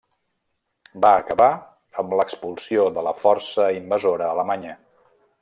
[1.05, 1.49] Va acabar
[2.03, 4.75] amb l'expulsió de la força invasora alemanya.